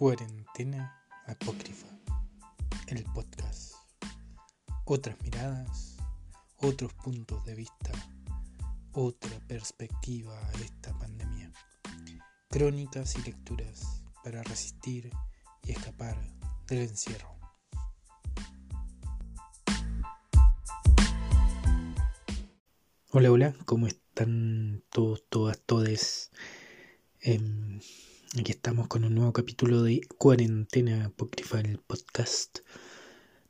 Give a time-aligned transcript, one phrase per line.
[0.00, 1.86] Cuarentena Apócrifa,
[2.86, 3.74] el podcast.
[4.86, 5.98] Otras miradas,
[6.56, 7.92] otros puntos de vista,
[8.92, 11.52] otra perspectiva a esta pandemia.
[12.48, 15.10] Crónicas y lecturas para resistir
[15.64, 16.16] y escapar
[16.66, 17.36] del encierro.
[23.10, 26.30] Hola, hola, ¿cómo están todos, todas, todes?
[27.20, 27.80] Em,
[28.38, 32.60] aquí estamos con un nuevo capítulo de Cuarentena Apócrifa, el podcast.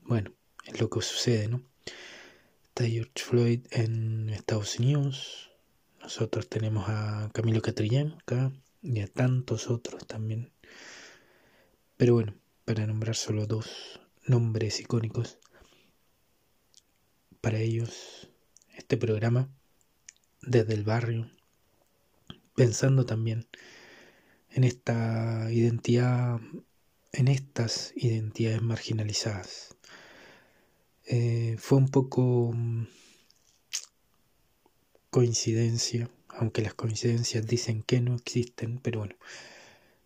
[0.03, 0.35] bueno,
[0.67, 1.63] es lo que sucede, ¿no?
[2.69, 5.51] Está George Floyd en Estados Unidos,
[6.03, 8.53] nosotros tenemos a Camilo Catrillanca
[8.83, 10.53] y a tantos otros también.
[11.97, 15.39] Pero bueno, para nombrar solo dos nombres icónicos
[17.43, 18.31] para ellos
[18.77, 19.51] este programa
[20.41, 21.31] desde el barrio,
[22.55, 23.49] pensando también
[24.49, 26.41] en esta identidad,
[27.13, 29.77] en estas identidades marginalizadas.
[31.05, 32.87] Eh, fue un poco mm,
[35.11, 39.17] coincidencia, aunque las coincidencias dicen que no existen, pero bueno,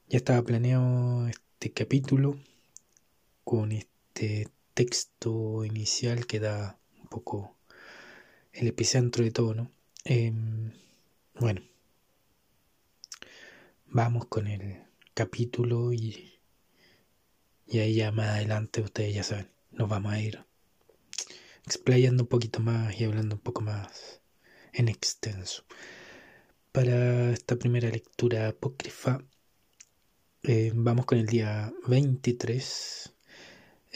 [0.08, 2.38] ya estaba planeado este capítulo
[3.44, 7.56] con este texto inicial que da un poco
[8.52, 9.70] el epicentro de todo, ¿no?
[10.04, 10.72] Em,
[11.38, 11.62] bueno,
[13.86, 14.82] vamos con el
[15.14, 16.34] capítulo y,
[17.66, 20.44] y ahí ya más adelante ustedes ya saben, nos vamos a ir
[21.64, 24.20] explayando un poquito más y hablando un poco más
[24.72, 25.64] en extenso.
[26.72, 29.22] Para esta primera lectura apócrifa,
[30.42, 33.16] eh, vamos con el día 23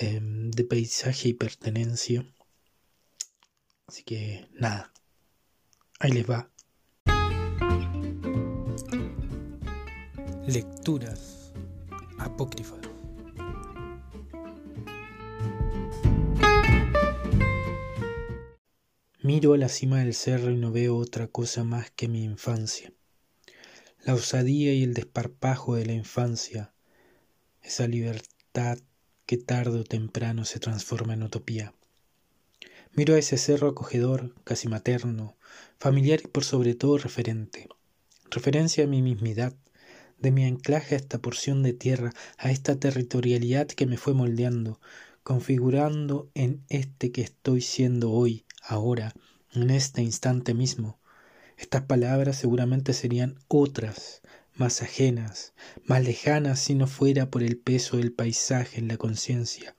[0.03, 2.25] Em, de paisaje y pertenencia.
[3.91, 4.93] Así que nada,
[5.99, 6.49] ahí les va.
[10.47, 11.53] Lecturas
[12.17, 12.79] apócrifas.
[19.25, 22.93] Miro a la cima del cerro y no veo otra cosa más que mi infancia.
[24.05, 26.73] La osadía y el desparpajo de la infancia,
[27.61, 28.79] esa libertad
[29.27, 31.75] que tarde o temprano se transforma en utopía.
[32.93, 35.37] Miro a ese cerro acogedor, casi materno,
[35.79, 37.69] familiar y por sobre todo referente.
[38.31, 39.55] Referencia a mi mismidad,
[40.19, 44.81] de mi anclaje a esta porción de tierra, a esta territorialidad que me fue moldeando,
[45.23, 49.15] configurando en este que estoy siendo hoy, ahora,
[49.53, 50.99] en este instante mismo.
[51.57, 54.23] Estas palabras seguramente serían otras,
[54.57, 59.77] más ajenas, más lejanas si no fuera por el peso del paisaje en la conciencia.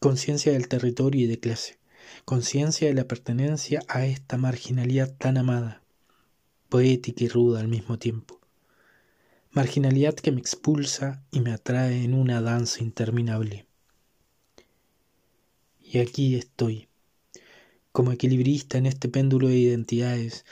[0.00, 1.76] Conciencia del territorio y de clase,
[2.24, 5.82] conciencia de la pertenencia a esta marginalidad tan amada,
[6.68, 8.38] poética y ruda al mismo tiempo.
[9.50, 13.66] Marginalidad que me expulsa y me atrae en una danza interminable.
[15.80, 16.86] Y aquí estoy,
[17.90, 20.44] como equilibrista en este péndulo de identidades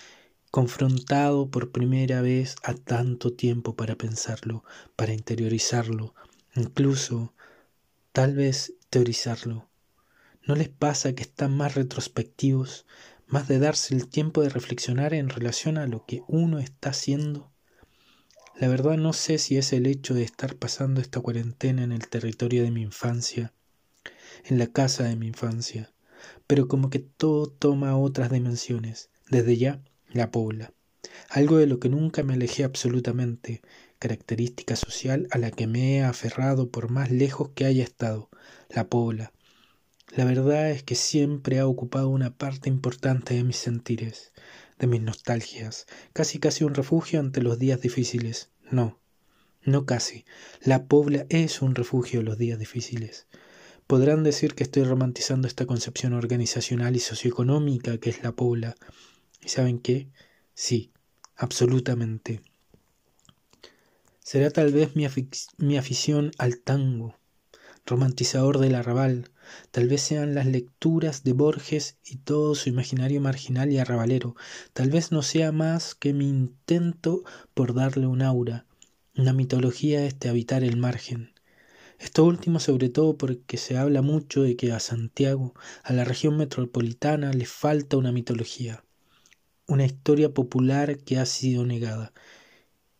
[0.51, 4.65] confrontado por primera vez a tanto tiempo para pensarlo,
[4.97, 6.17] para interiorizarlo,
[6.57, 7.33] incluso
[8.11, 9.69] tal vez teorizarlo.
[10.47, 12.87] ¿No les pasa que están más retrospectivos,
[13.27, 17.53] más de darse el tiempo de reflexionar en relación a lo que uno está haciendo?
[18.59, 22.09] La verdad no sé si es el hecho de estar pasando esta cuarentena en el
[22.09, 23.53] territorio de mi infancia,
[24.45, 25.93] en la casa de mi infancia,
[26.47, 29.11] pero como que todo toma otras dimensiones.
[29.29, 29.83] Desde ya
[30.13, 30.73] la pobla,
[31.29, 33.61] algo de lo que nunca me alejé absolutamente,
[34.07, 38.31] característica social a la que me he aferrado por más lejos que haya estado,
[38.69, 39.33] la pobla.
[40.15, 44.33] La verdad es que siempre ha ocupado una parte importante de mis sentires,
[44.79, 48.51] de mis nostalgias, casi casi un refugio ante los días difíciles.
[48.71, 49.01] No,
[49.65, 50.25] no casi.
[50.63, 53.27] La pobla es un refugio los días difíciles.
[53.89, 58.77] Podrán decir que estoy romantizando esta concepción organizacional y socioeconómica que es la pobla,
[59.43, 60.09] ¿Y saben qué?
[60.55, 60.93] Sí,
[61.37, 62.41] absolutamente.
[64.29, 67.15] Será tal vez mi, afición al tango,
[67.85, 69.31] romantizador del arrabal,
[69.71, 74.35] tal vez sean las lecturas de Borges y todo su imaginario marginal y arrabalero,
[74.73, 77.23] tal vez no sea más que mi intento
[77.55, 78.67] por darle un aura,
[79.17, 81.31] una mitología a este habitar el margen.
[82.01, 86.37] Esto último sobre todo porque se habla mucho de que a Santiago, a la región
[86.37, 88.83] metropolitana, le falta una mitología,
[89.69, 92.13] una historia popular que ha sido negada.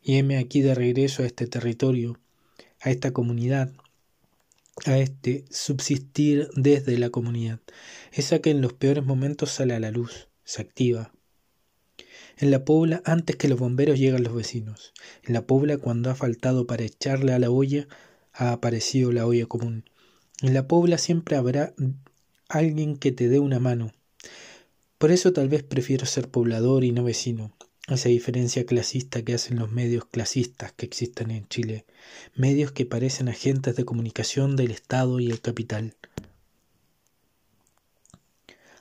[0.09, 2.17] Y heme aquí de regreso a este territorio,
[2.81, 3.73] a esta comunidad,
[4.85, 7.59] a este subsistir desde la comunidad,
[8.13, 11.11] esa que en los peores momentos sale a la luz, se activa.
[12.39, 14.93] En la Pobla, antes que los bomberos llegan los vecinos.
[15.25, 17.89] En la Pobla, cuando ha faltado para echarle a la olla,
[18.33, 19.91] ha aparecido la olla común.
[20.41, 21.75] En la Pobla siempre habrá
[22.49, 23.93] alguien que te dé una mano.
[24.99, 27.57] Por eso tal vez prefiero ser poblador y no vecino.
[27.89, 31.87] Esa diferencia clasista que hacen los medios clasistas que existen en Chile.
[32.35, 35.95] Medios que parecen agentes de comunicación del Estado y el capital.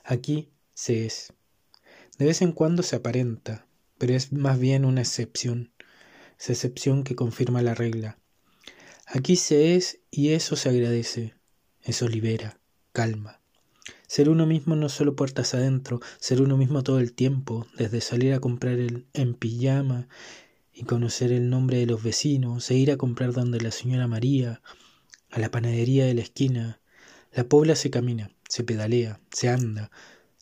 [0.02, 1.32] Aquí se es.
[2.18, 3.66] De vez en cuando se aparenta,
[3.96, 5.70] pero es más bien una excepción.
[6.40, 8.18] Esa excepción que confirma la regla.
[9.06, 11.34] Aquí se es y eso se agradece,
[11.82, 12.58] eso libera,
[12.92, 13.40] calma.
[14.06, 18.34] Ser uno mismo no solo puertas adentro, ser uno mismo todo el tiempo, desde salir
[18.34, 20.08] a comprar el, en pijama
[20.72, 24.62] y conocer el nombre de los vecinos, e ir a comprar donde la señora María,
[25.30, 26.80] a la panadería de la esquina.
[27.32, 29.90] La pobla se camina, se pedalea, se anda,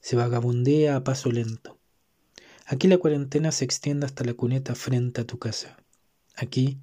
[0.01, 1.79] se vagabundea a paso lento.
[2.67, 5.77] Aquí la cuarentena se extiende hasta la cuneta frente a tu casa.
[6.37, 6.79] Aquí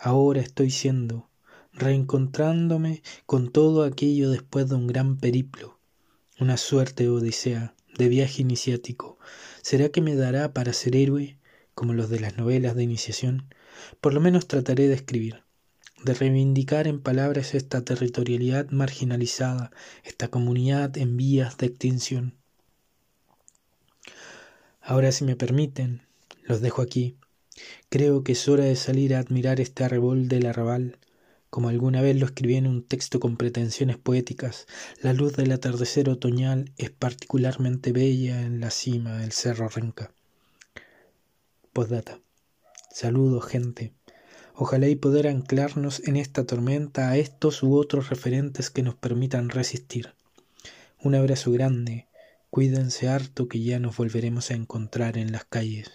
[0.00, 1.28] Ahora estoy siendo,
[1.72, 5.77] reencontrándome con todo aquello después de un gran periplo,
[6.40, 9.18] una suerte de odisea, de viaje iniciático.
[9.62, 11.38] ¿Será que me dará para ser héroe,
[11.74, 13.52] como los de las novelas de iniciación?
[14.00, 15.44] Por lo menos trataré de escribir,
[16.04, 19.70] de reivindicar en palabras esta territorialidad marginalizada,
[20.04, 22.34] esta comunidad en vías de extinción.
[24.80, 26.02] Ahora, si me permiten,
[26.44, 27.16] los dejo aquí
[27.88, 30.98] Creo que es hora de salir a admirar este arrebol del arrabal,
[31.50, 34.66] como alguna vez lo escribí en un texto con pretensiones poéticas.
[35.00, 40.12] La luz del atardecer otoñal es particularmente bella en la cima del cerro Renca.
[41.72, 42.20] Postdata.
[42.90, 43.92] Saludos, gente.
[44.54, 49.50] Ojalá y poder anclarnos en esta tormenta a estos u otros referentes que nos permitan
[49.50, 50.14] resistir.
[51.00, 52.08] Un abrazo grande.
[52.50, 55.90] Cuídense harto que ya nos volveremos a encontrar en las calles.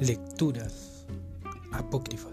[0.00, 0.85] Lecturas
[1.78, 2.32] apócrifas.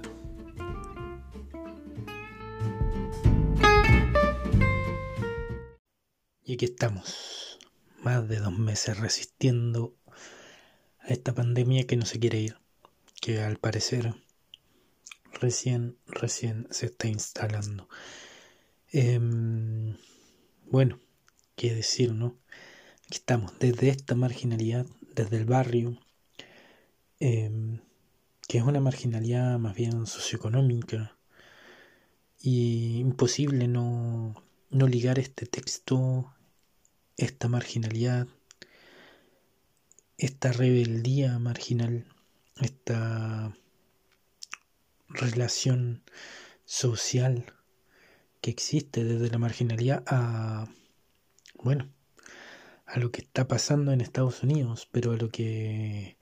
[6.45, 7.60] Y aquí estamos,
[8.04, 9.95] más de dos meses resistiendo
[11.00, 12.57] a esta pandemia que no se quiere ir,
[13.22, 14.13] que al parecer
[15.40, 17.88] recién, recién se está instalando.
[18.92, 19.98] Em,
[20.69, 21.00] bueno,
[21.56, 22.38] qué decir, ¿no?
[23.07, 24.86] Aquí estamos, desde esta marginalidad,
[25.16, 26.00] desde el barrio,
[27.25, 27.80] Em,
[28.53, 31.17] que es una marginalidad más bien socioeconómica
[32.39, 34.35] y imposible no,
[34.69, 36.31] no ligar este texto,
[37.17, 38.27] esta marginalidad,
[40.19, 42.05] esta rebeldía marginal,
[42.61, 43.57] esta
[45.09, 46.03] relación
[46.63, 47.51] social
[48.39, 50.67] que existe desde la marginalidad a,
[51.55, 51.91] bueno,
[52.86, 56.17] a lo que está pasando en Estados Unidos, pero a lo que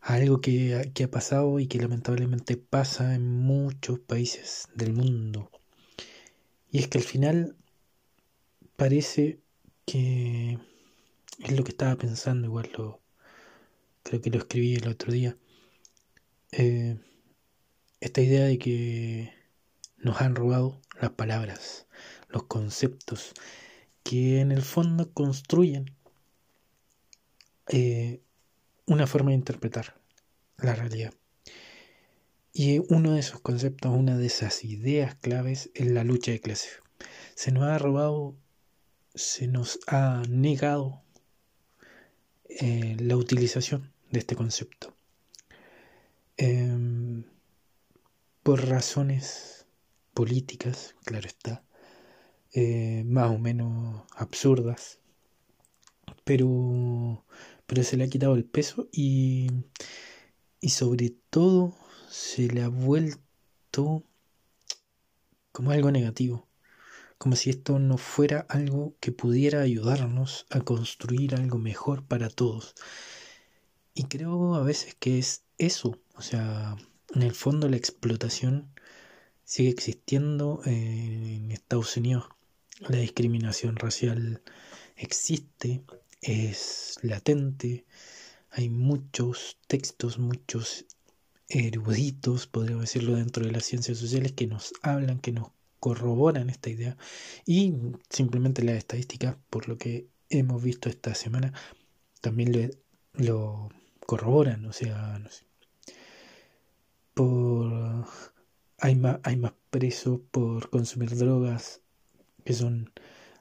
[0.00, 5.50] algo que, ha pasado y que lamentablemente pasa en muchos países del mundo.
[6.70, 7.56] Y es que al final
[8.76, 9.40] parece
[9.86, 10.58] que
[11.38, 13.00] es lo que estaba pensando, igual lo
[14.02, 15.36] creo que lo escribí el otro día.
[16.52, 16.98] Eh,
[18.00, 19.32] esta idea de que
[19.98, 21.86] nos han robado las palabras,
[22.28, 23.34] los conceptos
[24.02, 25.94] que en el fondo construyen
[27.66, 28.22] eh,
[28.88, 30.00] una forma de interpretar
[30.56, 31.14] la realidad.
[32.52, 36.80] Y uno de esos conceptos, una de esas ideas claves es la lucha de clases.
[37.34, 38.34] Se nos ha robado,
[39.14, 41.02] se nos ha negado
[42.48, 44.96] eh, la utilización de este concepto.
[46.36, 47.24] Em,
[48.42, 49.66] por razones
[50.14, 51.62] políticas, claro está,
[52.54, 54.98] eh, más o menos absurdas,
[56.24, 57.24] pero
[57.68, 59.46] pero se le ha quitado el peso y,
[60.58, 61.76] y sobre todo
[62.08, 64.02] se le ha vuelto
[65.52, 66.48] como algo negativo,
[67.18, 72.74] como si esto no fuera algo que pudiera ayudarnos a construir algo mejor para todos.
[73.92, 76.74] Y creo a veces que es eso, o sea,
[77.14, 78.72] en el fondo la explotación
[79.44, 82.28] sigue existiendo en Estados Unidos.
[82.88, 84.42] La discriminación racial
[84.96, 85.82] existe,
[86.20, 87.84] es latente,
[88.50, 90.86] hay muchos textos, muchos
[91.48, 96.70] eruditos, podríamos decirlo, dentro de las ciencias sociales que nos hablan, que nos corroboran esta
[96.70, 96.96] idea
[97.46, 97.74] y
[98.10, 101.52] simplemente las estadísticas, por lo que hemos visto esta semana,
[102.20, 102.72] también
[103.14, 103.70] lo,
[104.06, 105.20] corroboran, o sea.
[107.14, 108.06] Por,
[108.78, 111.80] hay, más, hay más presos por consumir drogas
[112.44, 112.92] que son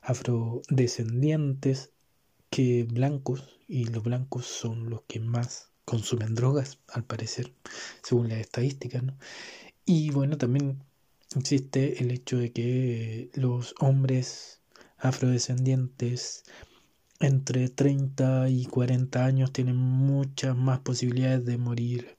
[0.01, 1.91] afrodescendientes
[2.49, 7.53] que blancos y los blancos son los que más consumen drogas, al parecer,
[8.03, 9.17] según las estadísticas, ¿no?
[9.85, 10.83] Y bueno, también
[11.35, 14.61] existe el hecho de que los hombres
[14.97, 16.43] afrodescendientes
[17.19, 22.17] entre 30 y 40 años tienen muchas más posibilidades de morir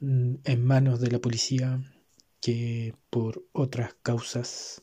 [0.00, 1.82] mm, en manos de la policía
[2.40, 4.82] que por otras causas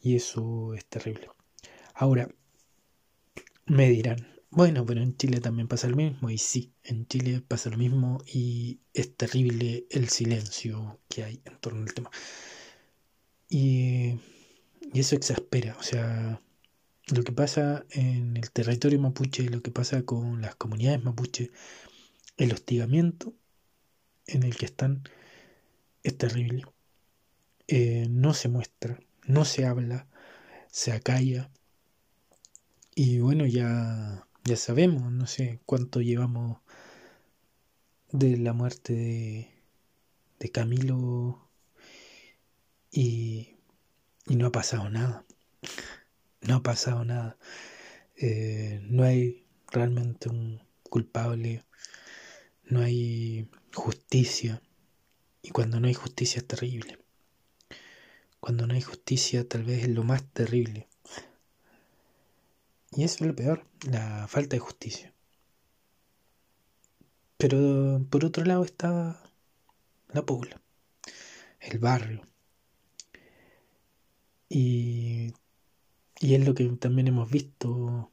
[0.00, 1.28] y eso es terrible.
[1.94, 2.28] Ahora,
[3.66, 7.68] me dirán, bueno, pero en Chile también pasa lo mismo y sí, en Chile pasa
[7.70, 12.10] lo mismo y es terrible el silencio que hay en torno al tema.
[13.48, 14.18] Y,
[14.94, 16.40] eso exaspera, o sea,
[17.08, 21.50] lo que pasa en el territorio mapuche, lo que pasa con las comunidades mapuche,
[22.36, 23.34] el hostigamiento
[24.26, 25.02] en el que están
[26.02, 26.64] es terrible.
[27.68, 30.08] Eh, no se muestra, no se habla,
[30.70, 31.50] se acalla.
[32.98, 36.60] Y bueno, ya, ya sabemos, no sé cuánto llevamos
[38.10, 39.50] de la muerte de,
[40.38, 41.46] de Camilo
[42.90, 43.58] y,
[44.28, 45.26] no ha pasado nada.
[46.40, 47.36] No ha pasado nada.
[48.16, 51.66] Eh, no hay realmente un culpable.
[52.64, 54.62] No hay justicia.
[55.42, 56.98] Y cuando no hay justicia es terrible.
[58.40, 60.88] Cuando no hay justicia tal vez es lo más terrible.
[62.96, 65.12] Y eso es lo peor, la falta de justicia.
[67.36, 69.22] Pero por otro lado está
[70.08, 70.60] la pobla,
[71.60, 72.22] el barrio,
[74.48, 75.34] y,
[76.20, 78.10] y es lo que también hemos visto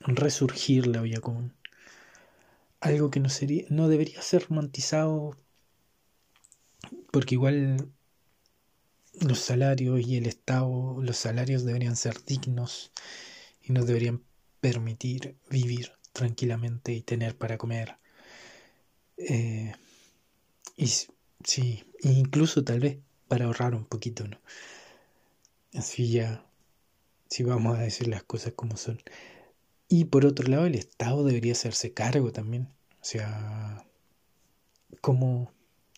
[0.00, 1.52] resurgir la olla común.
[2.80, 5.36] Algo que no, sería, no debería ser romantizado
[7.10, 7.92] porque igual
[9.20, 12.92] los salarios y el Estado, los salarios deberían ser dignos
[13.68, 14.24] y nos deberían
[14.60, 17.98] permitir vivir tranquilamente y tener para comer.
[19.16, 19.72] Eh,
[20.76, 22.98] y sí, incluso tal vez
[23.28, 24.40] para ahorrar un poquito, ¿no?
[25.74, 26.46] Así ya,
[27.28, 29.00] si vamos a decir las cosas como son.
[29.88, 32.68] Y por otro lado, el Estado debería hacerse cargo también.
[33.00, 33.86] O sea,
[35.00, 35.52] ¿cómo,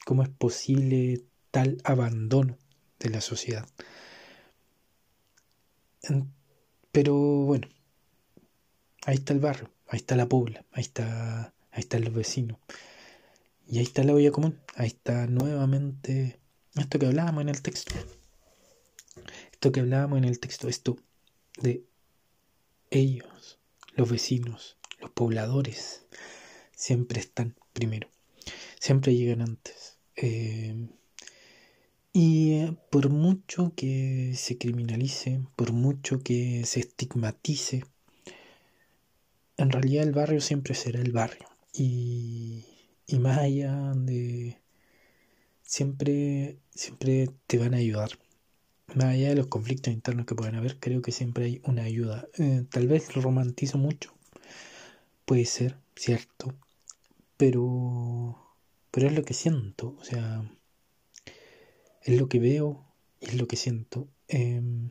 [0.04, 2.58] cómo es posible tal abandono
[2.98, 3.66] de la sociedad?
[6.92, 7.68] Pero bueno,
[9.06, 12.58] ahí está el barrio, ahí está la pobla, ahí está, ahí están los vecinos.
[13.66, 16.40] Y ahí está la olla común, ahí está nuevamente
[16.76, 17.94] esto que hablábamos en el texto.
[19.52, 20.96] Esto que hablábamos en el texto, esto
[21.60, 21.84] de
[22.90, 23.58] ellos,
[23.94, 26.06] los vecinos, los pobladores,
[26.74, 28.08] siempre están primero,
[28.78, 29.98] siempre llegan antes.
[30.16, 30.88] Eh,
[32.12, 37.84] y eh, por mucho que se criminalice, por mucho que se estigmatice,
[39.56, 41.48] en realidad el barrio siempre será el barrio.
[41.72, 42.64] Y,
[43.06, 44.58] y más allá de...
[45.62, 48.10] Siempre, siempre te van a ayudar
[48.94, 52.26] más allá de los conflictos internos que pueden haber, creo que siempre hay una ayuda.
[52.38, 54.12] Eh, tal vez lo romantizo mucho,
[55.24, 56.54] puede ser, cierto,
[57.36, 58.56] pero,
[58.90, 60.44] pero es lo que siento, o sea,
[62.02, 62.86] es lo que veo
[63.20, 64.08] es lo que siento.
[64.28, 64.90] Em,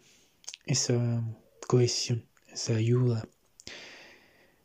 [0.65, 1.23] esa
[1.67, 3.27] cohesión, esa ayuda,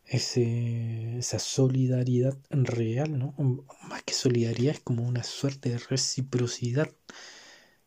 [0.06, 3.34] ese, esa solidaridad real, ¿no?
[3.88, 6.90] Más que solidaridad es como una suerte de reciprocidad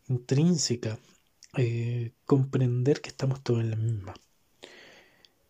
[0.08, 1.00] intrínseca
[1.58, 4.14] eh, comprender que estamos todos en la misma.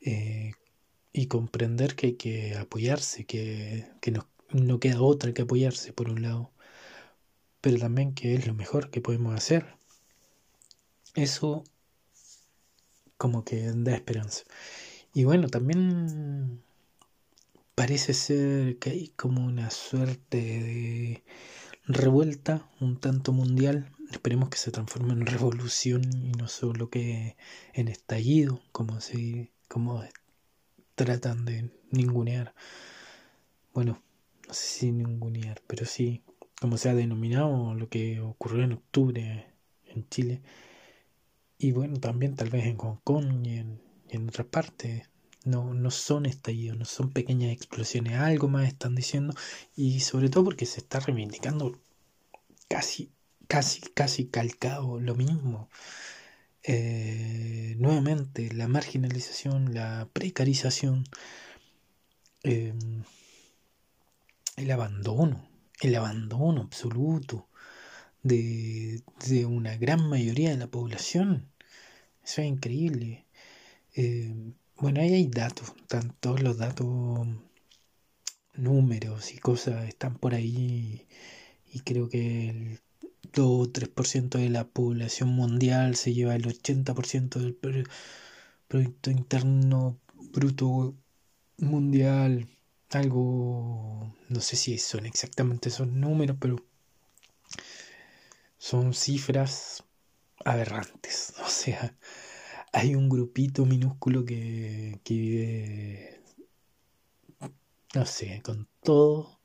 [0.02, 0.54] Eh,
[1.14, 3.88] y comprender que hay que apoyarse, que,
[4.52, 6.52] no, queda otra que apoyarse por un lado,
[7.68, 9.76] pero también que es lo mejor que podemos hacer.
[11.16, 11.66] Eso
[13.18, 14.46] como que da esperanza.
[15.14, 16.64] Y bueno, también
[17.76, 21.24] parece ser que hay como una suerte de
[21.86, 27.36] revuelta un tanto mundial Esperemos que se transforme en revolución y no solo que
[27.74, 30.02] en estallido, como, si, como
[30.96, 32.56] tratan de ningunear.
[33.74, 34.02] Bueno,
[34.48, 36.24] no sé si ningunear, pero sí,
[36.60, 39.48] como se ha denominado lo que ocurrió en octubre
[39.86, 40.42] en Chile.
[41.58, 45.10] Y bueno, también tal vez en Hong Kong y en, en otras partes.
[45.46, 49.34] No, no son estallidos, no son pequeñas explosiones, algo más están diciendo.
[49.76, 51.80] Y sobre todo porque se está reivindicando
[52.68, 53.12] casi,
[53.48, 55.70] casi, casi calcado lo mismo.
[56.64, 61.06] Eh, nuevamente, la marginalización, la precarización,
[62.44, 63.04] em,
[64.58, 65.47] el abandono,
[65.82, 67.48] el abandono absoluto
[68.24, 69.04] de,
[69.48, 71.52] una gran mayoría de la población.
[72.24, 73.26] Eso es increíble.
[73.94, 77.28] Em, bueno, ahí hay datos, están todos los datos,
[78.58, 81.08] números y cosas están por ahí
[81.72, 82.80] y creo que el
[83.34, 87.56] 2 o 3% de la población mundial se lleva el 80% del
[88.68, 90.00] Producto Interno
[90.34, 90.96] Bruto
[91.58, 92.48] Mundial.
[92.92, 96.58] Algo, no sé si son exactamente esos números, pero
[98.58, 99.84] son cifras
[100.46, 101.34] aberrantes.
[101.46, 101.96] O sea,
[102.74, 106.22] hay un grupito minúsculo que, que vive,
[107.96, 109.40] no sé, con todo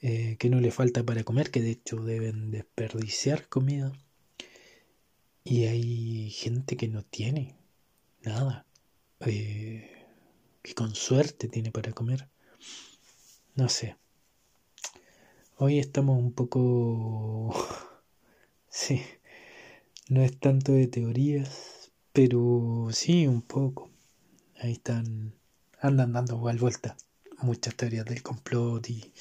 [0.00, 3.92] eh, que no le falta para comer, que de hecho deben desperdiciar comida.
[5.44, 7.56] Y hay gente que no tiene
[8.22, 8.66] nada,
[9.20, 10.06] eh,
[10.62, 12.28] que con suerte tiene para comer.
[13.54, 13.96] No sé.
[15.56, 17.54] Hoy estamos un poco...
[18.68, 19.02] sí,
[20.08, 23.90] no es tanto de teorías, pero sí un poco.
[24.60, 25.34] Ahí están,
[25.80, 26.96] andan dando igual vuelta
[27.40, 29.12] muchas teorías del complot y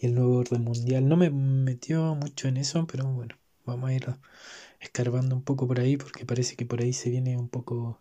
[0.00, 1.08] el nuevo orden mundial.
[1.08, 4.06] No me metió mucho en eso, pero bueno, vamos a ir
[4.80, 7.98] escarbando un poco por ahí porque parece que por ahí se viene un poco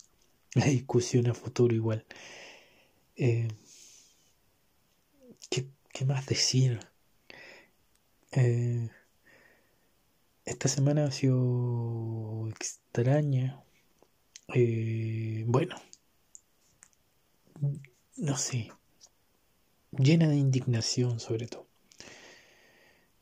[0.53, 2.05] la discusión a futuro igual.
[3.17, 3.47] Eh,
[5.95, 6.79] ¿qué, más decir?
[8.33, 8.89] Eh,
[10.43, 13.63] esta semana ha sido extraña.
[14.53, 15.75] Eh, bueno,
[18.17, 18.71] no sé,
[19.91, 21.65] llena de indignación sobre todo.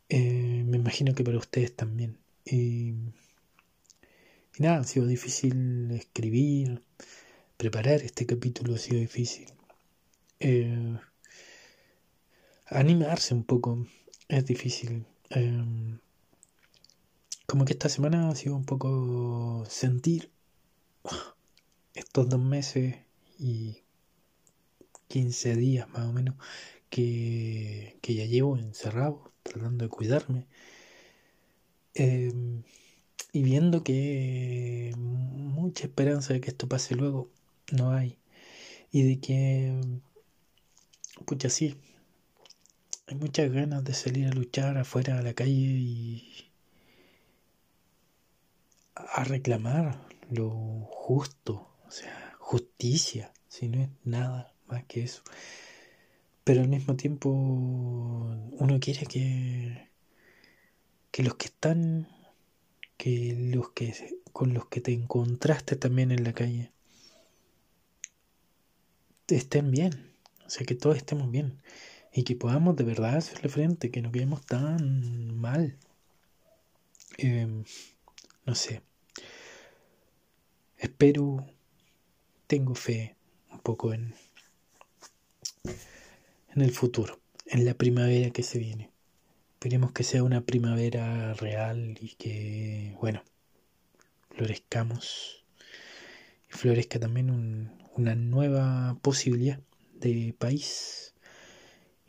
[0.10, 2.18] Eh, me imagino que para ustedes también.
[2.44, 2.94] Y,
[4.58, 6.82] nada, ha sido difícil escribir,
[7.58, 9.48] preparar este capítulo ha sido difícil.
[10.40, 10.98] Eh,
[12.66, 13.86] animarse un poco
[14.28, 15.06] es difícil.
[15.30, 16.00] Em,
[17.46, 20.32] como que esta semana ha sido un poco sentir
[21.94, 22.96] estos dos meses
[23.40, 23.84] y
[25.08, 26.36] 15 días más o menos
[26.90, 30.48] que, que ya llevo encerrado tratando de cuidarme.
[31.96, 32.64] Em,
[33.32, 37.30] y viendo que mucha esperanza de que esto pase luego
[37.72, 38.18] no hay.
[38.92, 39.82] Y de que,
[41.26, 41.76] pucha, sí,
[43.08, 46.52] hay muchas ganas de salir a luchar afuera a la calle y
[48.96, 50.50] a reclamar lo
[50.90, 55.24] justo, o sea, justicia, si no es nada más que eso.
[56.44, 59.90] Pero al mismo tiempo uno quiere que,
[61.12, 62.08] que los que están,
[62.98, 66.72] que los que con los que te encontraste también en la calle
[69.28, 70.14] estén bien,
[70.46, 71.60] o sea que todos estemos bien
[72.14, 75.78] y que podamos de verdad hacerle frente, que no quedemos tan mal.
[77.18, 77.64] Em,
[78.46, 78.82] no sé.
[80.78, 81.46] Espero,
[82.48, 83.16] tengo fe
[83.52, 84.14] un poco en
[86.56, 88.92] en el futuro, en la primavera que se viene.
[89.54, 93.24] Esperemos que sea una primavera real y que, bueno,
[94.30, 95.46] florezcamos
[96.50, 99.60] y florezca también una nueva posibilidad
[99.94, 101.13] de país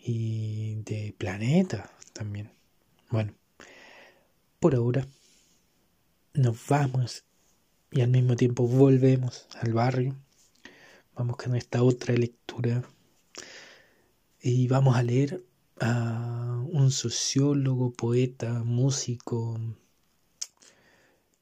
[0.05, 2.53] y de planeta también.
[3.11, 3.33] Bueno,
[4.61, 5.07] por ahora
[6.35, 7.25] nos vamos
[7.91, 10.15] y al mismo tiempo volvemos al barrio.
[11.15, 12.83] Vamos con esta otra lectura
[14.43, 15.43] y vamos a leer
[15.81, 19.59] a un sociólogo, poeta, músico,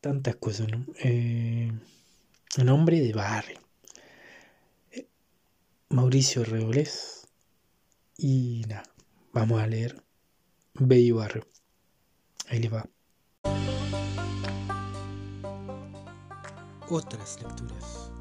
[0.00, 0.86] tantas cosas, ¿no?
[1.02, 1.72] Eh,
[2.58, 3.58] un hombre de barrio,
[5.88, 7.21] Mauricio Reolés.
[8.24, 8.84] Y nada,
[9.32, 10.00] vamos a leer
[10.74, 11.44] Bello Barrio.
[12.46, 12.88] Ahí les va.
[16.88, 18.12] Otras lecturas.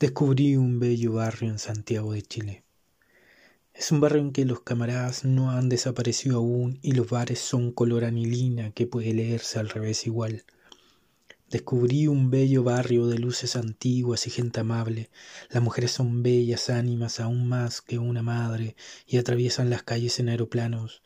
[0.00, 2.64] Descubrí un bello barrio en Santiago de Chile.
[3.74, 7.72] Es un barrio en que los camaradas no han desaparecido aún y los bares son
[7.72, 10.46] color anilina que puede leerse al revés igual.
[11.50, 15.10] Descubrí un bello barrio de luces antiguas y gente amable.
[15.48, 18.74] Las mujeres son bellas ánimas aún más que una madre
[19.06, 21.02] y atraviesan las calles en aeroplanos.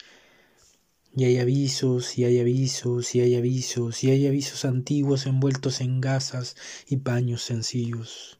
[1.14, 6.00] Y hay avisos, y hay avisos, y hay avisos, y hay avisos antiguos envueltos en
[6.00, 8.38] gasas y paños sencillos.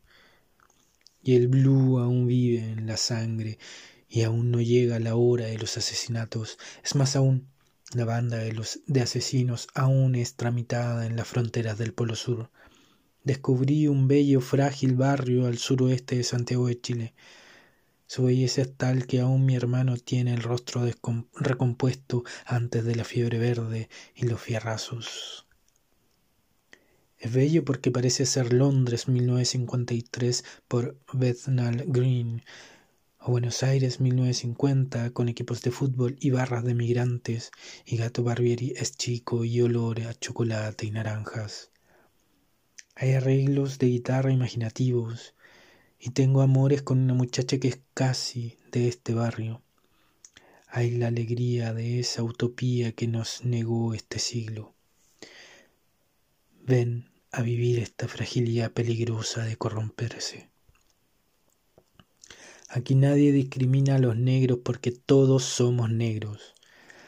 [1.23, 3.59] Y el blue aún vive en la sangre,
[4.09, 6.59] y aún no llega la hora de los asesinatos.
[6.83, 7.49] Es más aún,
[7.95, 12.51] la banda de, los, de asesinos aún es tramitada en las fronteras del Polo Sur.
[13.25, 17.15] Descubrí un bello, frágil barrio al suroeste de Santiago de Chile.
[18.07, 20.83] Su belleza es tal que aún mi hermano tiene el rostro
[21.35, 25.47] recompuesto antes de la fiebre verde y los fierrazos.
[27.19, 32.43] Es bello porque parece ser Londres 1953 por Bethnal Green,
[33.23, 37.51] o Buenos Aires 1950 con equipos de fútbol y barras de migrantes,
[37.85, 41.71] y Gato Barbieri es chico y olor a chocolate y naranjas.
[42.95, 45.35] Hay arreglos de guitarra imaginativos,
[45.99, 49.63] y tengo amores con una muchacha que es casi de este barrio.
[50.67, 54.75] Hay la alegría de esa utopía que nos negó este siglo.
[56.63, 60.49] Ven a vivir esta fragilidad peligrosa de corromperse.
[62.73, 66.55] Aquí nadie discrimina a los negros porque todos somos negros.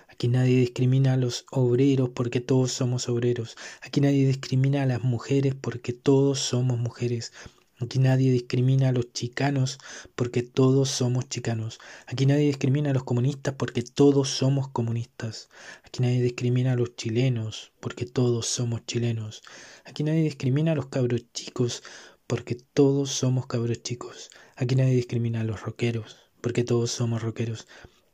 [0.08, 3.56] Aquí nadie discrimina a los obreros porque todos somos obreros.
[3.80, 7.32] Aquí nadie discrimina a las mujeres porque todos somos mujeres.
[7.78, 9.78] Aquí nadie discrimina a los chicanos
[10.16, 11.78] porque todos somos chicanos.
[12.08, 15.48] Aquí nadie discrimina a los comunistas porque todos somos comunistas.
[15.84, 19.42] Aquí nadie discrimina a los chilenos porque todos somos chilenos.
[19.84, 21.84] Aquí nadie discrimina a los cabros chicos
[22.26, 24.30] porque todos somos cabros chicos.
[24.62, 27.66] Aquí nadie discrimina a los rockeros porque todos somos rockeros.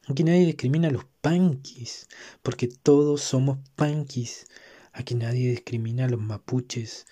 [0.06, 2.08] Aquí nadie discrimina a los punkis
[2.42, 4.46] porque todos somos punkis.
[4.94, 7.06] Aquí nadie discrimina a los mapuches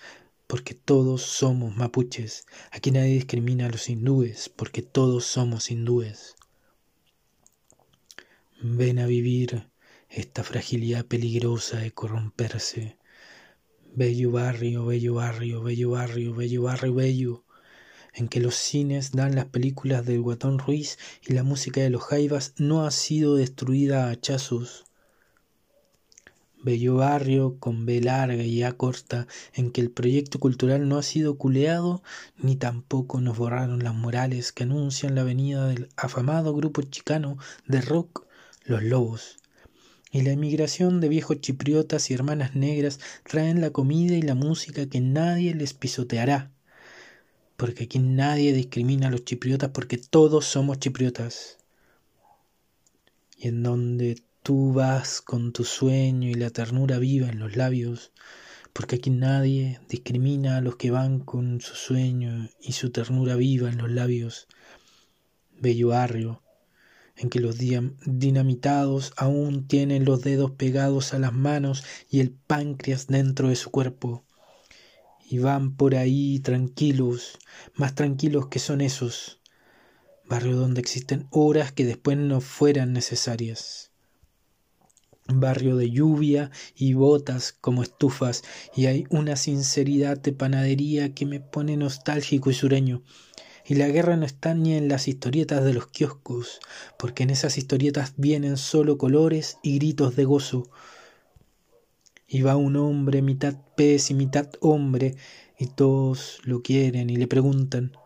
[0.47, 2.47] porque todos somos mapuches.
[2.71, 6.35] Aquí nadie discrimina a los hindúes, porque todos somos hindúes.
[8.59, 9.69] Ven a vivir
[10.09, 12.97] esta fragilidad peligrosa de corromperse.
[13.93, 17.46] Bello barrio, bello barrio, bello barrio, bello barrio, bello,
[18.17, 22.03] en que los cines dan las películas del Guatón Ruiz y la música de los
[22.03, 24.87] Jaivas no ha sido destruida a hachazos
[26.67, 31.03] bello barrio con B larga y A corta, en que el proyecto cultural no ha
[31.03, 32.03] sido culeado,
[32.37, 37.79] ni tampoco nos borraron las morales que anuncian la venida del afamado grupo chicano de
[37.79, 38.25] rock
[38.65, 39.37] Los Lobos.
[40.11, 44.87] Y la emigración de viejos chipriotas y hermanas negras traen la comida y la música
[44.87, 46.51] que nadie les pisoteará.
[47.57, 51.57] Porque aquí nadie discrimina a los chipriotas porque todos somos chipriotas.
[53.37, 58.13] Y en donde Tú vas con tu sueño y la ternura viva en los labios,
[58.71, 63.67] porque aquí nadie discrimina a los que van con su sueño y su ternura viva
[63.67, 64.47] en los labios.
[65.59, 66.43] Bello barrio,
[67.17, 67.57] en que los
[68.05, 73.69] dinamitados aún tienen los dedos pegados a las manos y el páncreas dentro de su
[73.69, 74.23] cuerpo.
[75.29, 77.37] Y van por ahí tranquilos,
[77.75, 79.41] más tranquilos que son esos.
[80.25, 83.91] Barrio donde existen horas que después no fueran necesarias
[85.27, 88.43] barrio de lluvia y botas como estufas,
[88.75, 93.03] y hay una sinceridad de panadería que me pone nostálgico y sureño.
[93.65, 96.59] Y la guerra no está ni en las historietas de los kioscos,
[96.97, 100.69] porque en esas historietas vienen solo colores y gritos de gozo.
[102.33, 105.15] Va un hombre mitad pez y mitad hombre,
[105.57, 107.97] y todos lo quieren y le preguntan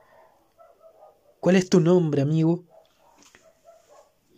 [1.40, 2.66] ¿Cuál es tu nombre, amigo?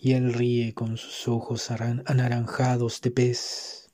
[0.04, 3.89] y él ríe con sus ojos anaranjados de pez.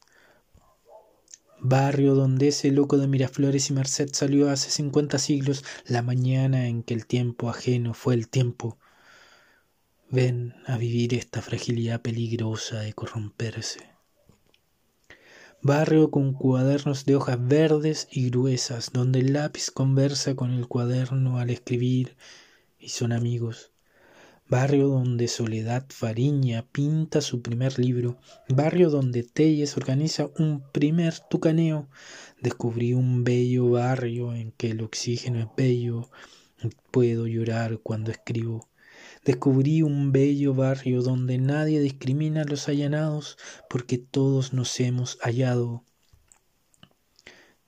[1.60, 6.82] Barrio donde ese loco de Miraflores y Merced salió hace cincuenta siglos, la mañana en
[6.82, 8.80] que el tiempo ajeno fue el tiempo.
[10.10, 13.99] Ven a vivir esta fragilidad peligrosa de corromperse.
[15.62, 21.38] Barrio con cuadernos de hojas verdes y gruesas, donde el lápiz conversa con el cuaderno
[21.38, 22.16] al escribir
[22.80, 23.72] y son amigos
[24.50, 28.18] barrio donde Soledad Fariña pinta su primer libro,
[28.48, 31.88] barrio donde Telles organiza un primer tucaneo.
[32.42, 36.10] Descubrí un bello barrio en que el oxígeno es bello,
[36.92, 38.68] puedo llorar cuando escribo.
[39.26, 43.38] Descubrí un bello barrio donde nadie discrimina a los allanados
[43.70, 45.84] porque todos nos hemos hallado.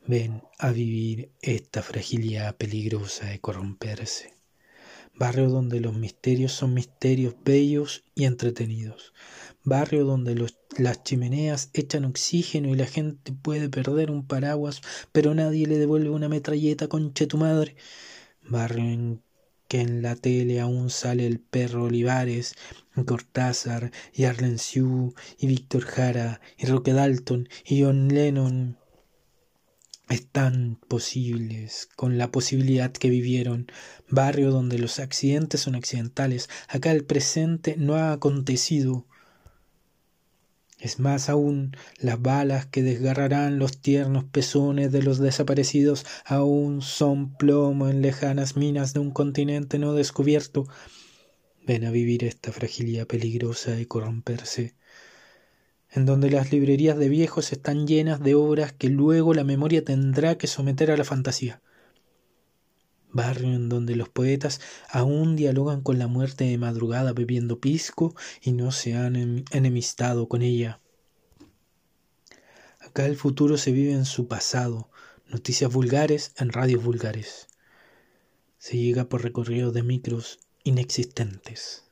[0.07, 4.33] Ven a vivir esta fragilidad peligrosa de corromperse.
[5.13, 9.13] Barrio donde los misterios son misterios bellos y entretenidos,
[9.63, 10.35] barrio donde
[10.77, 16.09] las chimeneas echan oxígeno y la gente puede perder un paraguas, pero nadie le devuelve
[16.09, 17.75] una metralleta, conche tu madre,
[18.41, 19.21] barrio en
[19.71, 22.55] que en la tele aún sale el perro Olivares,
[23.05, 28.77] Cortázar, y Arlen Siu, y Víctor Jara, y Roque Dalton, y John Lennon,
[30.09, 33.71] están posibles, con la posibilidad que vivieron,
[34.09, 39.07] barrio donde los accidentes son accidentales, acá el presente no ha acontecido,
[40.81, 47.37] es más aún, las balas que desgarrarán los tiernos pezones de los desaparecidos aún son
[47.37, 50.67] plomo en lejanas minas de un continente no descubierto.
[51.67, 54.73] Ven a vivir esta fragilidad peligrosa de corromperse,
[55.91, 60.39] en donde las librerías de viejos están llenas de obras que luego la memoria tendrá
[60.39, 61.61] que someter a la fantasía
[63.13, 68.51] barrio en donde los poetas aún dialogan con la muerte de madrugada bebiendo pisco y
[68.53, 70.79] no se han enemistado con ella.
[72.79, 74.89] Acá el futuro se vive en su pasado,
[75.27, 77.47] noticias vulgares en radios vulgares.
[78.57, 81.85] Se llega por recorridos de micros inexistentes.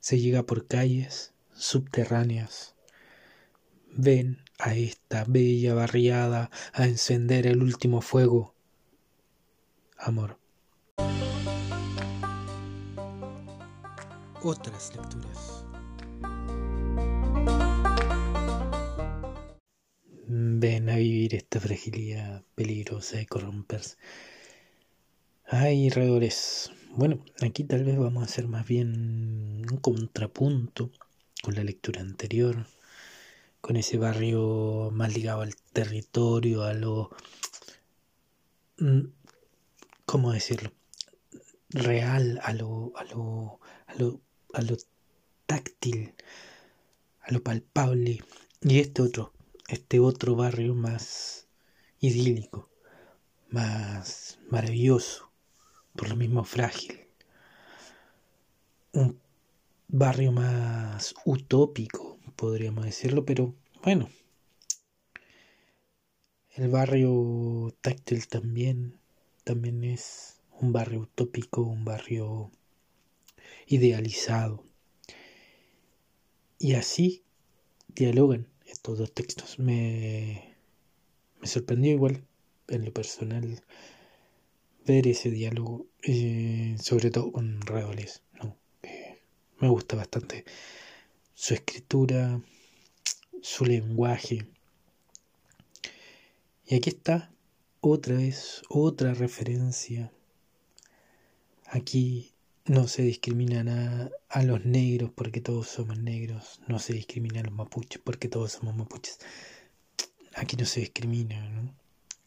[0.00, 2.74] Se llega por calles subterráneas.
[3.92, 8.55] Ven a esta bella barriada a encender el último fuego
[10.06, 10.38] amor.
[14.42, 15.64] Otras lecturas.
[20.28, 23.96] Ven a vivir esta fragilidad peligrosa de corromperse.
[25.46, 26.70] Ay, redores.
[26.94, 30.90] Bueno, aquí tal vez vamos a hacer más bien un contrapunto
[31.42, 32.66] con la lectura anterior,
[33.60, 37.10] con ese barrio más ligado al territorio, a lo
[38.78, 39.00] mm,
[40.06, 40.72] ¿cómo decirlo?
[41.68, 44.20] Real, a lo, a lo, a lo,
[44.54, 44.76] a lo
[45.44, 46.14] táctil,
[47.20, 48.22] a lo palpable.
[48.62, 49.32] Y este otro,
[49.68, 51.48] este otro barrio más
[51.98, 52.70] idílico,
[53.50, 55.30] más maravilloso,
[55.94, 57.00] por lo mismo frágil.
[58.92, 59.20] Un
[59.88, 64.08] barrio más utópico, podríamos decirlo, pero bueno.
[66.54, 68.98] El barrio táctil también
[69.46, 72.50] también es un barrio utópico, un barrio
[73.68, 74.64] idealizado.
[76.58, 77.22] Y así
[77.86, 79.60] dialogan estos dos textos.
[79.60, 80.56] Me,
[81.40, 82.26] me sorprendió igual,
[82.66, 83.62] en lo personal,
[84.84, 88.22] ver ese diálogo, eh, sobre todo con Reoles.
[88.42, 88.56] ¿no?
[89.60, 90.44] me gusta bastante
[91.34, 92.42] su escritura,
[93.42, 94.44] su lenguaje.
[96.66, 97.30] Y aquí está
[97.90, 100.12] otra vez, otra referencia.
[101.66, 102.32] Aquí
[102.64, 106.60] no se discrimina a, los negros porque todos somos negros.
[106.66, 109.18] No se discrimina a los mapuches porque todos somos mapuches.
[110.34, 111.74] Aquí no se discrimina, ¿no?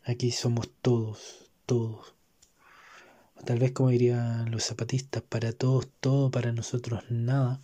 [0.03, 2.15] Aquí somos todos, todos.
[3.35, 7.61] O tal vez como dirían los zapatistas, para todos todo, para nosotros nada.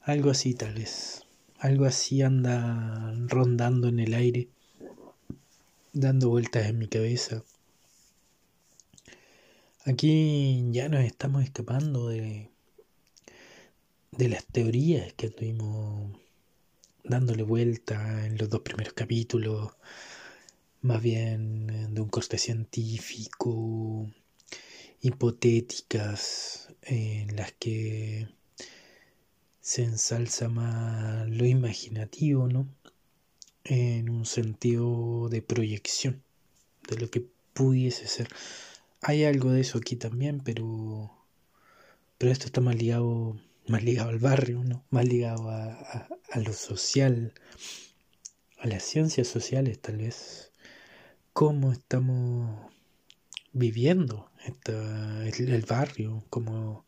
[0.00, 1.22] Algo así tal vez.
[1.58, 4.48] Algo así anda rondando en el aire
[5.92, 7.44] dando vueltas en mi cabeza.
[9.84, 12.50] Aquí ya nos estamos escapando de,
[14.12, 16.16] de las teorías que estuvimos
[17.04, 19.72] dándole vuelta en los dos primeros capítulos,
[20.82, 24.10] más bien de un corte científico,
[25.00, 28.28] hipotéticas, en las que
[29.60, 32.68] se ensalza más lo imaginativo, ¿no?
[33.64, 36.22] En un sentido de proyección
[36.88, 38.28] de lo que pudiese ser.
[39.00, 41.10] Hay algo de eso aquí también, pero
[42.18, 43.36] pero esto está más ligado
[43.68, 44.84] más ligado al barrio, ¿no?
[44.90, 47.32] Más ligado a, lo social,
[48.58, 50.52] a las ciencias sociales tal vez.
[51.32, 52.70] Cómo estamos
[53.52, 54.30] viviendo
[54.66, 56.84] el, el, barrio, cómo,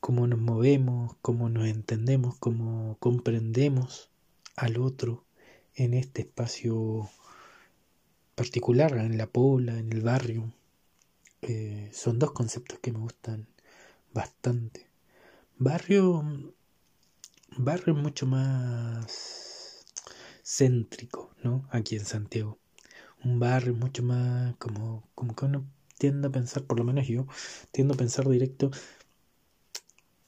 [0.00, 4.10] cómo nos movemos, cómo nos entendemos, cómo comprendemos
[4.56, 5.24] al otro
[5.78, 7.08] en este espacio
[8.34, 10.52] particular, en la pobla, en el barrio.
[11.42, 13.46] Eh, son dos conceptos que me gustan
[14.12, 14.88] bastante.
[15.56, 16.54] Barrio,
[17.56, 19.84] barrio mucho más
[20.44, 21.68] céntrico, ¿no?
[21.70, 22.58] Aquí en Santiago.
[23.24, 25.64] Un barrio mucho más como, como que uno
[25.96, 27.26] tiende a pensar, por lo menos yo,
[27.70, 28.70] tiendo a pensar directo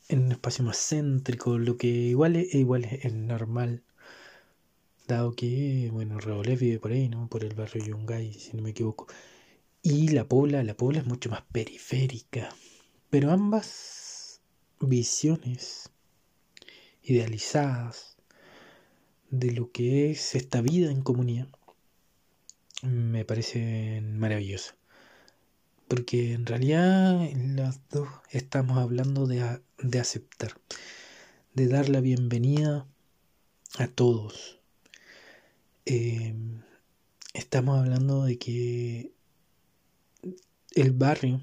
[0.09, 3.85] en un espacio más céntrico, lo que igual es, igual es normal
[5.11, 7.29] dado que, bueno, Rebolés vive por ahí, ¿no?
[7.29, 9.07] Por el barrio Yungay, si no me equivoco.
[9.83, 12.51] Y la Pobla, la Pobla es mucho más periférica.
[13.11, 14.41] Pero ambas
[14.81, 15.91] visiones
[17.03, 18.17] idealizadas
[19.31, 21.49] de lo que es esta vida en comunidad
[22.83, 24.75] me parecen maravillosas.
[25.89, 30.53] porque en realidad las dos estamos hablando de, de aceptar,
[31.55, 32.87] de dar la bienvenida
[33.79, 34.60] a todos.
[35.87, 36.63] Em,
[37.35, 39.13] estamos hablando de que
[40.75, 41.41] el barrio,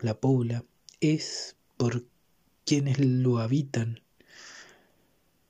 [0.00, 0.64] la pobla,
[1.00, 2.04] es por
[2.64, 4.02] quienes lo habitan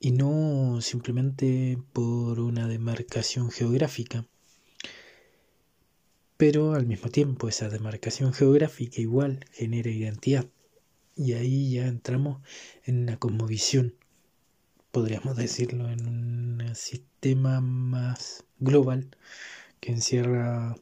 [0.01, 4.27] y no simplemente por una demarcación geográfica.
[6.37, 10.46] Pero al mismo tiempo esa demarcación geográfica igual genera identidad.
[11.16, 12.40] Y ahí ya entramos
[12.85, 13.96] en una cosmovisión,
[14.90, 19.11] podríamos decirlo, en un sistema más global
[19.81, 20.77] que encierra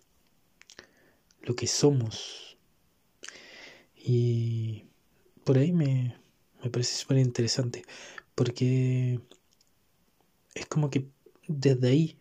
[1.43, 2.57] lo que somos.
[3.95, 4.85] Y
[5.45, 6.17] por ahí me,
[6.63, 7.85] me parece súper interesante,
[8.35, 9.21] porque
[10.55, 11.09] es como que
[11.49, 12.19] desde ahí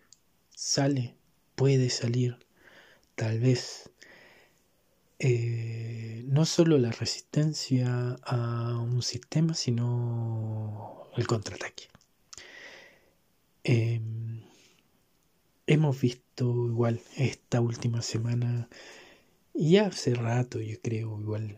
[0.50, 1.15] sale,
[1.56, 2.38] puede salir,
[3.15, 3.91] tal vez,
[5.19, 5.74] eh,
[6.36, 11.88] no solo la resistencia a un sistema, sino el contraataque.
[13.63, 14.41] Em,
[15.65, 18.67] hemos visto igual esta última semana
[19.54, 21.58] y hace rato yo creo igual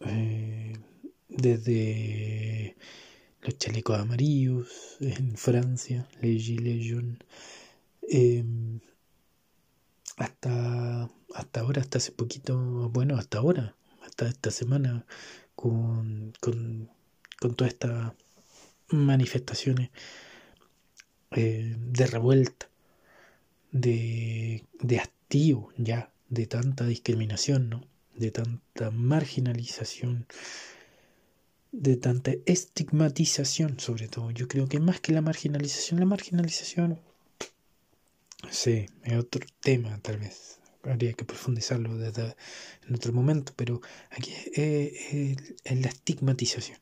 [0.00, 0.72] eh,
[1.28, 2.74] desde
[3.42, 7.18] los chalecos amarillos en Francia, Les Gilets
[8.08, 8.80] em,
[10.16, 13.75] hasta, hasta ahora, hasta hace poquito, bueno, hasta ahora,
[14.24, 15.04] esta semana,
[15.54, 16.90] con, con,
[17.38, 18.14] con todas estas
[18.88, 19.90] manifestaciones
[21.32, 22.68] eh, de revuelta,
[23.72, 27.86] de, de hastío ya, de tanta discriminación, ¿no?
[28.14, 30.26] de tanta marginalización
[31.72, 34.30] de tanta estigmatización, sobre todo.
[34.30, 36.98] Yo creo que más que la marginalización, la marginalización,
[38.50, 40.60] sí, es otro tema tal vez.
[40.88, 42.36] Habría que profundizarlo desde,
[42.88, 46.78] en otro momento, pero aquí es, la estigmatización.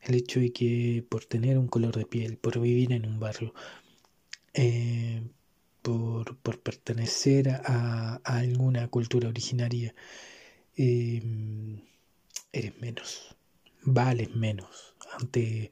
[0.00, 3.54] El hecho de que por tener un color de piel, por vivir en un barrio,
[4.54, 5.22] eh,
[5.82, 9.94] por, pertenecer a, alguna cultura originaria,
[10.76, 11.22] eh,
[12.52, 13.36] eres menos
[13.82, 15.70] vales menos ante,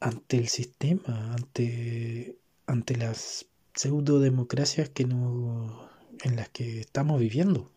[0.00, 5.88] ante el sistema, ante, ante las pseudodemocracias que no,
[6.22, 7.70] en las que estamos viviendo.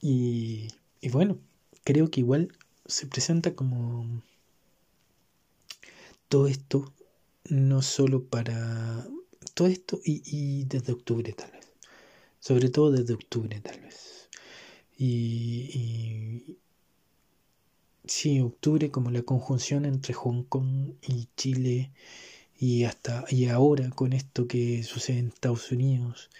[0.00, 0.68] Y,
[1.00, 1.38] y bueno,
[1.84, 2.52] creo que igual
[2.86, 4.22] se presenta como
[6.28, 6.92] todo esto,
[7.48, 9.06] no solo para
[9.54, 11.68] todo esto y, y desde octubre tal vez,
[12.40, 14.28] sobre todo desde octubre tal vez.
[14.98, 16.56] y,
[18.06, 21.92] Sí, octubre como la conjunción entre Hong Kong y Chile
[22.58, 26.30] y hasta y ahora con esto que sucede en Estados Unidos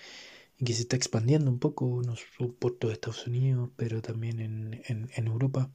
[0.61, 4.41] y que se está expandiendo un poco, no solo por todo Estados Unidos, pero también
[4.41, 5.71] en, Europa,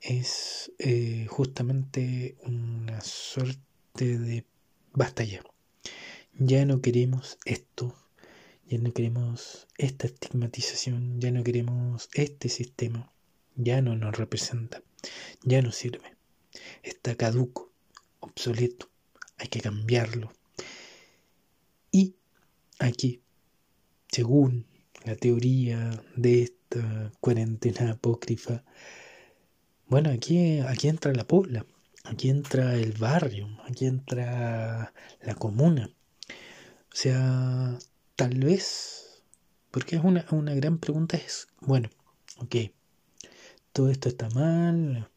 [0.00, 4.44] es eh, justamente una suerte de
[4.92, 5.42] basta ya.
[6.38, 7.96] Ya no queremos esto,
[8.68, 13.10] ya no queremos esta estigmatización, ya no queremos este sistema
[13.58, 14.82] ya no nos representa,
[15.42, 16.14] ya no sirve,
[16.82, 17.72] está caduco,
[18.20, 18.88] obsoleto,
[19.36, 20.32] hay que cambiarlo.
[21.90, 22.14] Y
[22.78, 23.20] aquí,
[24.10, 24.66] según
[25.04, 28.64] la teoría de esta cuarentena apócrifa,
[29.86, 31.64] bueno, aquí, aquí entra la pobla,
[32.04, 34.92] aquí entra el barrio, aquí entra
[35.22, 35.90] la comuna.
[36.28, 37.78] O sea,
[38.16, 39.22] tal vez,
[39.70, 41.88] porque es una, una gran pregunta, es, bueno,
[42.38, 42.56] ok,
[43.72, 45.08] todo esto está mal,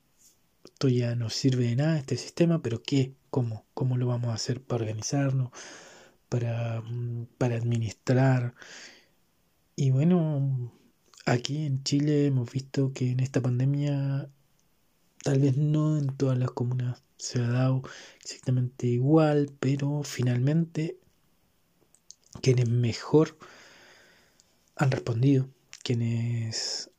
[0.63, 3.13] esto ya no sirve de nada, este sistema, pero ¿qué?
[3.29, 3.65] ¿Cómo?
[3.73, 5.51] ¿Cómo lo vamos a hacer para organizarnos,
[6.31, 6.81] para,
[7.37, 8.55] para administrar?
[9.75, 10.71] Y bueno,
[11.25, 14.29] aquí en Chile hemos visto que en esta pandemia,
[15.23, 17.83] tal vez no en todas las comunas se ha dado
[18.23, 20.97] exactamente igual, pero finalmente
[22.41, 23.37] quienes mejor
[24.77, 25.49] han respondido,
[25.83, 26.91] quienes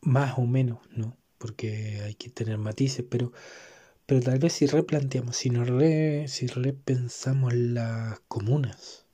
[0.00, 1.18] más o menos, ¿no?
[1.36, 3.32] Porque hay que tener matices, pero,
[4.06, 9.06] pero tal vez si replanteamos, si, nos repensamos las comunas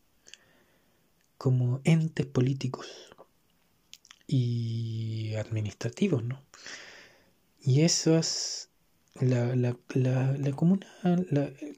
[1.38, 2.88] como entes políticos
[4.26, 6.43] y administrativos, ¿no?
[7.61, 8.70] Y eso es
[9.14, 10.86] la, la, la, la comuna,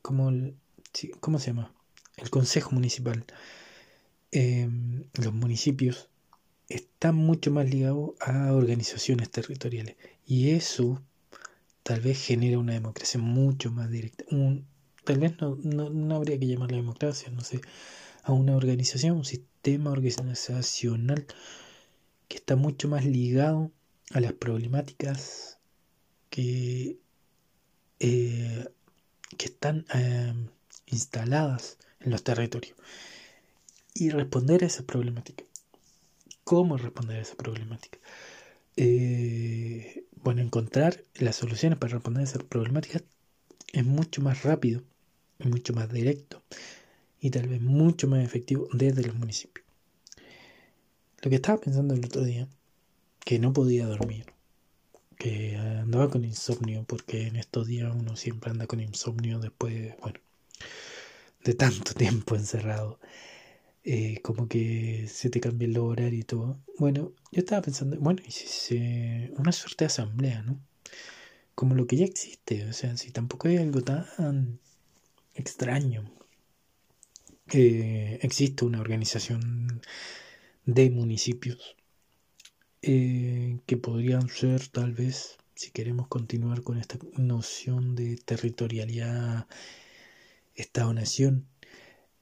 [0.02, 0.56] como el,
[1.20, 1.74] ¿cómo se llama?
[2.16, 3.24] El Consejo Municipal,
[4.30, 6.08] em, los municipios
[6.68, 9.96] está mucho más ligado a organizaciones territoriales.
[10.26, 11.02] Y eso
[11.82, 14.24] tal vez genera una democracia mucho más directa.
[14.30, 14.66] Un,
[15.04, 17.60] tal vez no, no, habría que llamarla democracia, no sé.
[18.22, 21.26] a una organización, un sistema organizacional
[22.28, 23.70] que está mucho más ligado
[24.12, 25.58] a las problemáticas
[26.30, 26.98] que,
[28.00, 28.68] eh,
[29.36, 30.34] que están eh,
[30.86, 32.76] instaladas en los territorios
[33.94, 35.44] y responder a esa problemática.
[36.44, 37.98] ¿Cómo responder a esa problemática?
[38.76, 43.02] Eh, bueno, encontrar las soluciones para responder a esa problemática
[43.72, 44.82] es mucho más rápido,
[45.38, 46.42] mucho más directo
[47.20, 49.66] y tal vez mucho más efectivo desde los municipios.
[51.22, 52.48] Lo que estaba pensando el otro día,
[53.24, 54.26] que no podía dormir,
[55.16, 60.18] que andaba con insomnio, porque en estos días uno siempre anda con insomnio después, bueno,
[61.44, 62.98] de tanto tiempo encerrado.
[63.84, 66.60] Eh, como que se te cambia el horario y todo.
[66.78, 70.60] Bueno, yo estaba pensando, bueno, y una suerte de asamblea, ¿no?
[71.54, 74.60] Como lo que ya existe, o sea, si tampoco hay algo tan
[75.34, 76.04] extraño.
[77.46, 79.80] que existe una organización
[80.66, 81.76] de municipios
[82.82, 89.46] eh, que podrían ser tal vez, si queremos continuar con esta noción de territorialidad,
[90.54, 91.46] Estado-Nación,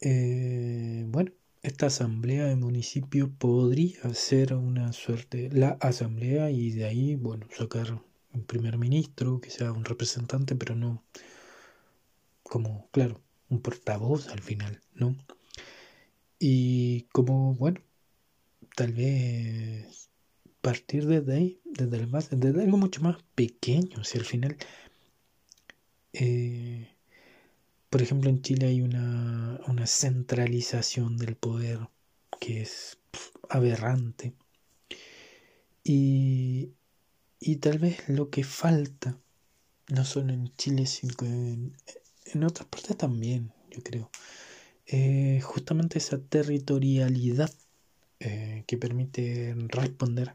[0.01, 1.33] eh, bueno,
[1.63, 8.03] esta asamblea de municipio podría ser una suerte, la asamblea y de ahí, bueno, sacar
[8.33, 11.05] un primer ministro, que sea un representante, pero no
[12.43, 15.17] como, claro, un portavoz al final, ¿no?
[16.39, 17.81] Y como, bueno,
[18.75, 20.11] tal vez
[20.61, 24.57] partir desde ahí, desde el base, desde algo mucho más pequeño, si al final,
[26.13, 26.89] eh,
[27.91, 31.89] por ejemplo, en Chile hay una, centralización del poder
[32.41, 32.99] que es
[33.49, 34.35] aberrante.
[35.83, 36.73] Y,
[37.41, 39.19] y tal vez lo que falta,
[39.89, 41.77] no solo en Chile, sino en,
[42.27, 44.11] en otras partes también, yo creo,
[44.87, 47.53] eh, justamente esa territorialidad
[48.21, 50.35] eh, que permite responder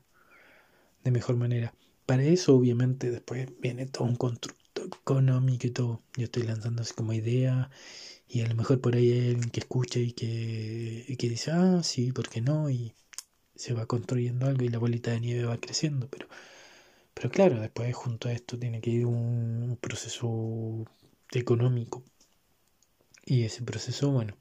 [1.04, 1.74] de mejor manera.
[2.06, 6.02] Para eso, obviamente, después viene todo un constructo económico y todo.
[6.18, 7.70] Yo estoy lanzando así como idea
[8.28, 11.52] y a lo mejor por ahí hay alguien que escucha y que, y que dice,
[11.52, 12.70] ah, sí, ¿por qué no?
[12.70, 12.94] Y
[13.56, 16.28] se va construyendo algo y la bolita de nieve va creciendo, pero,
[17.14, 20.86] pero claro, después junto a esto tiene que ir un proceso
[21.32, 22.04] económico.
[23.26, 24.38] Y ese proceso, bueno,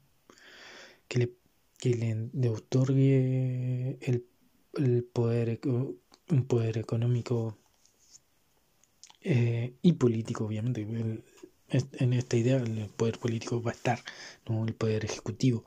[1.07, 1.31] que le
[1.77, 4.25] que le, otorgue el,
[4.73, 7.57] el, poder, un poder económico
[9.25, 10.81] eh, y político, obviamente.
[10.81, 13.99] en esta idea el poder político va a estar,
[14.47, 15.65] no el poder ejecutivo,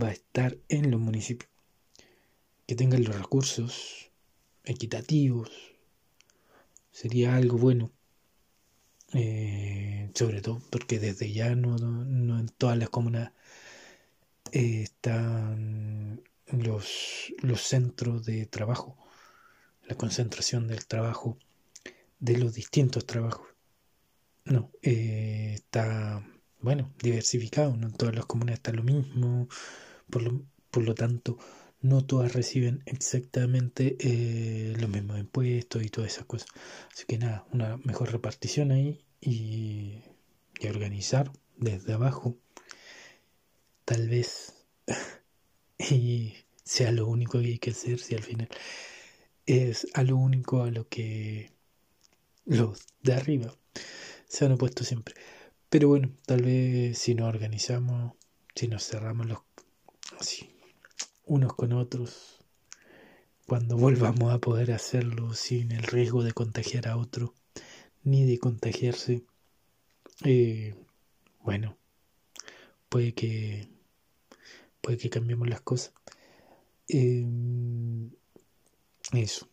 [0.00, 1.50] va a estar en los municipios.
[2.66, 4.10] Que tengan los recursos
[4.64, 5.50] equitativos,
[6.92, 7.90] sería algo bueno.
[9.12, 13.32] Eh, sobre todo porque desde ya no, no en todas las comunas
[14.52, 18.96] están los, los centros de trabajo,
[19.86, 21.38] la concentración del trabajo,
[22.18, 23.46] de los distintos trabajos.
[24.44, 26.24] No, eh, está,
[26.60, 29.48] bueno, diversificado, no en todas las comunas está lo mismo,
[30.10, 31.38] por lo, por lo tanto,
[31.80, 36.48] no todas reciben exactamente eh, los mismos impuestos y todas esas cosas.
[36.92, 40.00] Así que nada, una mejor repartición ahí y,
[40.60, 42.38] y organizar desde abajo
[43.84, 44.66] tal vez
[45.78, 48.48] y sea lo único que hay que hacer si al final
[49.46, 51.52] es a lo único a lo que
[52.46, 53.54] los de arriba
[54.28, 55.14] se han opuesto siempre.
[55.68, 58.14] Pero bueno, tal vez si nos organizamos,
[58.54, 59.38] si nos cerramos los
[60.18, 60.48] así,
[61.26, 62.38] unos con otros,
[63.46, 67.34] cuando volvamos a poder hacerlo sin el riesgo de contagiar a otro,
[68.04, 69.24] ni de contagiarse,
[70.24, 70.74] eh,
[71.42, 71.76] bueno,
[72.88, 73.68] puede que
[74.80, 75.92] puede que cambiemos las cosas.
[76.88, 78.10] Em,
[79.12, 79.48] eso.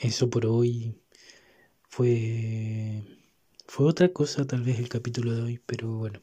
[0.00, 0.96] Eso por hoy
[1.94, 3.04] fue.
[3.68, 6.20] Fue otra cosa, tal vez, el capítulo de hoy, pero bueno.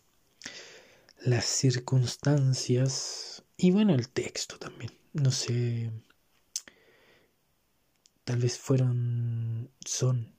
[1.20, 3.44] Las circunstancias.
[3.56, 4.92] Y bueno, el texto también.
[5.14, 5.92] No sé.
[8.26, 9.70] Tal vez fueron.
[9.86, 10.36] Son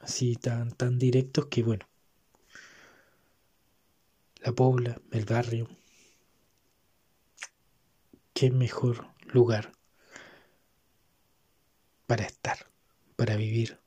[0.00, 1.88] así tan, tan directos que bueno.
[4.42, 5.66] La Pobla, el barrio,
[8.34, 9.72] qué mejor lugar
[12.06, 12.70] para estar,
[13.16, 13.78] para vivir,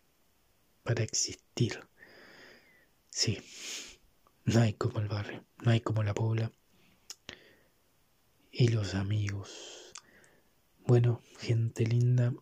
[0.88, 1.82] para existir.
[3.10, 3.40] Sí,
[4.46, 6.50] no hay como el barrio, no hay como la pobla
[8.54, 9.94] y los amigos.
[10.86, 12.34] Bueno, gente linda,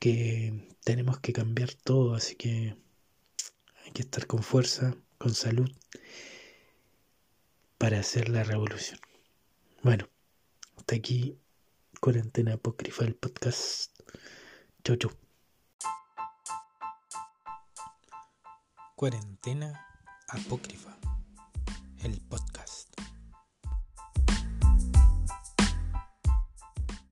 [0.00, 2.76] Que tenemos que cambiar todo, así que
[3.94, 5.70] que estar con fuerza, con salud,
[7.78, 8.98] para hacer la revolución.
[9.84, 10.08] Bueno,
[10.76, 11.38] hasta aquí,
[12.04, 13.92] Cuarentena Apócrifa, el podcast.
[14.82, 15.12] Chau, chau.
[18.96, 19.86] Cuarentena
[20.26, 20.98] Apócrifa,
[22.02, 22.71] el podcast.